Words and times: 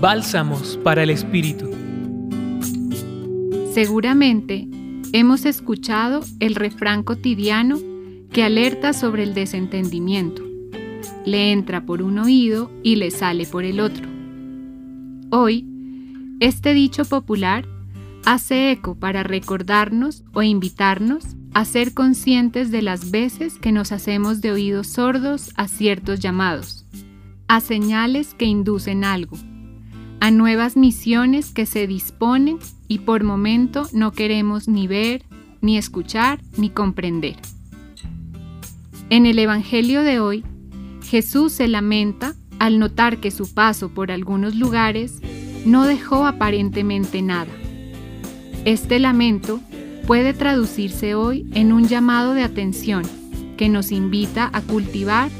Bálsamos 0.00 0.78
para 0.82 1.02
el 1.02 1.10
Espíritu. 1.10 1.70
Seguramente 3.74 4.66
hemos 5.12 5.44
escuchado 5.44 6.22
el 6.38 6.54
refrán 6.54 7.02
cotidiano 7.02 7.78
que 8.32 8.42
alerta 8.42 8.94
sobre 8.94 9.24
el 9.24 9.34
desentendimiento. 9.34 10.42
Le 11.26 11.52
entra 11.52 11.84
por 11.84 12.00
un 12.00 12.18
oído 12.18 12.70
y 12.82 12.96
le 12.96 13.10
sale 13.10 13.44
por 13.44 13.64
el 13.64 13.78
otro. 13.78 14.08
Hoy, 15.28 15.66
este 16.40 16.72
dicho 16.72 17.04
popular 17.04 17.66
hace 18.24 18.70
eco 18.70 18.94
para 18.94 19.22
recordarnos 19.22 20.24
o 20.32 20.42
invitarnos 20.42 21.24
a 21.52 21.66
ser 21.66 21.92
conscientes 21.92 22.70
de 22.70 22.80
las 22.80 23.10
veces 23.10 23.58
que 23.58 23.70
nos 23.70 23.92
hacemos 23.92 24.40
de 24.40 24.50
oídos 24.50 24.86
sordos 24.86 25.50
a 25.56 25.68
ciertos 25.68 26.20
llamados, 26.20 26.86
a 27.48 27.60
señales 27.60 28.32
que 28.32 28.46
inducen 28.46 29.04
algo, 29.04 29.36
a 30.20 30.30
nuevas 30.30 30.76
misiones 30.76 31.52
que 31.52 31.66
se 31.66 31.86
disponen 31.86 32.58
y 32.88 33.00
por 33.00 33.24
momento 33.24 33.88
no 33.92 34.12
queremos 34.12 34.68
ni 34.68 34.86
ver, 34.86 35.24
ni 35.60 35.78
escuchar, 35.78 36.40
ni 36.56 36.70
comprender. 36.70 37.36
En 39.08 39.26
el 39.26 39.38
Evangelio 39.38 40.02
de 40.02 40.20
hoy, 40.20 40.44
Jesús 41.02 41.52
se 41.52 41.66
lamenta 41.66 42.34
al 42.58 42.78
notar 42.78 43.18
que 43.18 43.30
su 43.30 43.52
paso 43.52 43.88
por 43.88 44.12
algunos 44.12 44.54
lugares 44.54 45.20
no 45.64 45.84
dejó 45.86 46.26
aparentemente 46.26 47.22
nada. 47.22 47.50
Este 48.64 48.98
lamento 48.98 49.60
puede 50.06 50.34
traducirse 50.34 51.14
hoy 51.14 51.48
en 51.54 51.72
un 51.72 51.88
llamado 51.88 52.34
de 52.34 52.42
atención 52.42 53.02
que 53.56 53.68
nos 53.68 53.90
invita 53.90 54.50
a 54.52 54.60
cultivar 54.60 55.30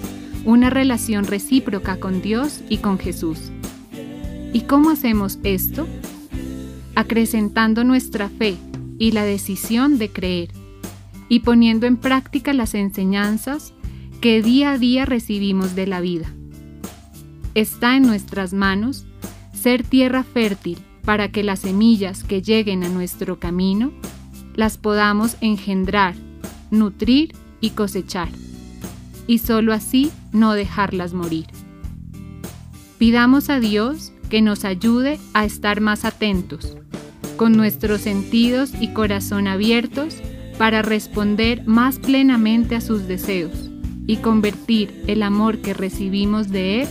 una 0.44 0.70
relación 0.70 1.24
recíproca 1.24 2.00
con 2.00 2.22
Dios 2.22 2.62
y 2.68 2.78
con 2.78 2.98
Jesús. 2.98 3.50
¿Y 4.52 4.62
cómo 4.62 4.90
hacemos 4.90 5.38
esto? 5.44 5.86
Acrecentando 6.96 7.84
nuestra 7.84 8.28
fe 8.28 8.56
y 8.98 9.12
la 9.12 9.24
decisión 9.24 9.98
de 9.98 10.10
creer, 10.10 10.50
y 11.28 11.40
poniendo 11.40 11.86
en 11.86 11.96
práctica 11.96 12.52
las 12.52 12.74
enseñanzas 12.74 13.72
que 14.20 14.42
día 14.42 14.72
a 14.72 14.78
día 14.78 15.06
recibimos 15.06 15.76
de 15.76 15.86
la 15.86 16.00
vida. 16.00 16.32
Está 17.54 17.96
en 17.96 18.02
nuestras 18.02 18.52
manos 18.52 19.06
ser 19.52 19.84
tierra 19.84 20.24
fértil 20.24 20.78
para 21.04 21.30
que 21.30 21.44
las 21.44 21.60
semillas 21.60 22.24
que 22.24 22.42
lleguen 22.42 22.82
a 22.82 22.88
nuestro 22.88 23.38
camino 23.38 23.92
las 24.54 24.78
podamos 24.78 25.36
engendrar, 25.40 26.16
nutrir 26.70 27.34
y 27.60 27.70
cosechar, 27.70 28.28
y 29.28 29.38
sólo 29.38 29.72
así 29.72 30.10
no 30.32 30.54
dejarlas 30.54 31.14
morir. 31.14 31.46
Pidamos 32.98 33.48
a 33.48 33.60
Dios 33.60 34.12
que 34.30 34.40
nos 34.40 34.64
ayude 34.64 35.18
a 35.34 35.44
estar 35.44 35.82
más 35.82 36.06
atentos, 36.06 36.78
con 37.36 37.52
nuestros 37.52 38.00
sentidos 38.00 38.72
y 38.80 38.94
corazón 38.94 39.46
abiertos 39.46 40.16
para 40.56 40.80
responder 40.80 41.66
más 41.66 41.98
plenamente 41.98 42.76
a 42.76 42.80
sus 42.80 43.06
deseos 43.06 43.70
y 44.06 44.16
convertir 44.16 45.04
el 45.06 45.22
amor 45.22 45.58
que 45.58 45.74
recibimos 45.74 46.48
de 46.48 46.82
Él 46.82 46.88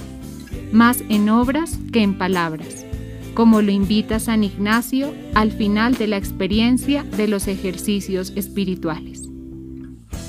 más 0.72 1.04
en 1.09 1.30
obras 1.30 1.80
que 1.92 2.02
en 2.04 2.18
palabras, 2.18 2.86
como 3.34 3.62
lo 3.62 3.72
invita 3.72 4.20
San 4.20 4.44
Ignacio 4.44 5.14
al 5.34 5.52
final 5.52 5.96
de 5.96 6.08
la 6.08 6.18
experiencia 6.18 7.03
de 7.03 7.28
los 7.28 7.48
ejercicios 7.48 8.34
espirituales. 8.36 9.28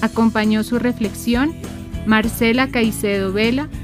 Acompañó 0.01 0.63
su 0.65 0.79
reflexión 0.79 1.53
Marcela 2.07 2.69
Caicedo 2.69 3.33
Vela 3.33 3.69